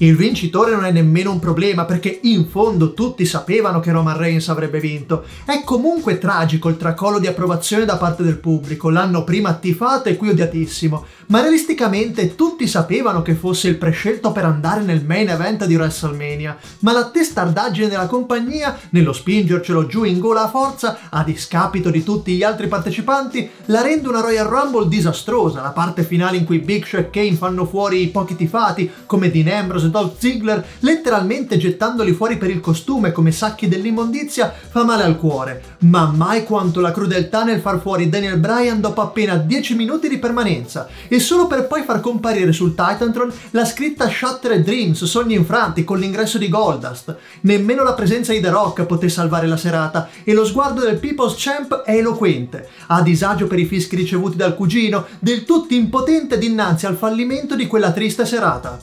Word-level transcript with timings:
Il 0.00 0.14
vincitore 0.14 0.70
non 0.70 0.84
è 0.84 0.92
nemmeno 0.92 1.32
un 1.32 1.40
problema 1.40 1.84
perché 1.84 2.20
in 2.22 2.46
fondo 2.46 2.94
tutti 2.94 3.26
sapevano 3.26 3.80
che 3.80 3.90
Roman 3.90 4.16
Reigns 4.16 4.48
avrebbe 4.48 4.78
vinto. 4.78 5.24
È 5.44 5.64
comunque 5.64 6.18
tragico 6.18 6.68
il 6.68 6.76
tracollo 6.76 7.18
di 7.18 7.26
approvazione 7.26 7.84
da 7.84 7.96
parte 7.96 8.22
del 8.22 8.38
pubblico, 8.38 8.90
l'hanno 8.90 9.24
prima 9.24 9.54
tifato 9.54 10.08
e 10.08 10.16
qui 10.16 10.28
odiatissimo, 10.28 11.04
ma 11.26 11.40
realisticamente 11.40 12.36
tutti 12.36 12.68
sapevano 12.68 13.22
che 13.22 13.34
fosse 13.34 13.66
il 13.66 13.76
prescelto 13.76 14.30
per 14.30 14.44
andare 14.44 14.82
nel 14.82 15.04
main 15.04 15.30
event 15.30 15.66
di 15.66 15.74
WrestleMania, 15.74 16.56
ma 16.80 16.92
la 16.92 17.10
testardaggine 17.10 17.88
della 17.88 18.06
compagnia, 18.06 18.78
nello 18.90 19.12
spingercelo 19.12 19.86
giù 19.86 20.04
in 20.04 20.20
gola 20.20 20.44
a 20.44 20.48
forza, 20.48 21.08
a 21.10 21.24
discapito 21.24 21.90
di 21.90 22.04
tutti 22.04 22.36
gli 22.36 22.44
altri 22.44 22.68
partecipanti, 22.68 23.50
la 23.64 23.82
rende 23.82 24.06
una 24.06 24.20
Royal 24.20 24.46
Rumble 24.46 24.86
disastrosa, 24.86 25.60
la 25.60 25.70
parte 25.70 26.04
finale 26.04 26.36
in 26.36 26.44
cui 26.44 26.60
Big 26.60 26.86
Show 26.86 27.00
e 27.00 27.10
Kane 27.10 27.34
fanno 27.34 27.66
fuori 27.66 28.00
i 28.00 28.08
pochi 28.10 28.36
tifati, 28.36 28.88
come 29.04 29.32
Dean 29.32 29.48
Ambrose 29.48 29.86
Dolph 29.90 30.18
Ziggler, 30.18 30.64
letteralmente 30.80 31.56
gettandoli 31.56 32.12
fuori 32.12 32.36
per 32.36 32.50
il 32.50 32.60
costume 32.60 33.12
come 33.12 33.32
sacchi 33.32 33.68
dell'immondizia, 33.68 34.52
fa 34.68 34.84
male 34.84 35.02
al 35.02 35.16
cuore. 35.16 35.76
Ma 35.80 36.12
mai 36.14 36.44
quanto 36.44 36.80
la 36.80 36.92
crudeltà 36.92 37.44
nel 37.44 37.60
far 37.60 37.80
fuori 37.80 38.08
Daniel 38.08 38.38
Bryan 38.38 38.80
dopo 38.80 39.00
appena 39.00 39.36
10 39.36 39.74
minuti 39.74 40.08
di 40.08 40.18
permanenza, 40.18 40.88
e 41.08 41.20
solo 41.20 41.46
per 41.46 41.66
poi 41.66 41.82
far 41.82 42.00
comparire 42.00 42.52
sul 42.52 42.74
Titantron 42.74 43.32
la 43.50 43.64
scritta 43.64 44.08
Shattered 44.08 44.64
Dreams, 44.64 45.04
sogni 45.04 45.34
infranti, 45.34 45.84
con 45.84 45.98
l'ingresso 45.98 46.38
di 46.38 46.48
Goldust. 46.48 47.16
Nemmeno 47.42 47.82
la 47.82 47.94
presenza 47.94 48.32
di 48.32 48.40
The 48.40 48.50
Rock 48.50 48.84
poté 48.84 49.08
salvare 49.08 49.46
la 49.46 49.56
serata, 49.56 50.08
e 50.24 50.32
lo 50.32 50.44
sguardo 50.44 50.80
del 50.80 50.98
People's 50.98 51.34
Champ 51.36 51.82
è 51.82 51.96
eloquente. 51.96 52.68
A 52.88 53.02
disagio 53.02 53.46
per 53.46 53.58
i 53.58 53.66
fischi 53.66 53.96
ricevuti 53.96 54.36
dal 54.36 54.54
cugino, 54.54 55.06
del 55.18 55.44
tutto 55.44 55.74
impotente 55.74 56.38
dinanzi 56.38 56.86
al 56.86 56.96
fallimento 56.96 57.54
di 57.54 57.66
quella 57.66 57.92
triste 57.92 58.24
serata. 58.24 58.78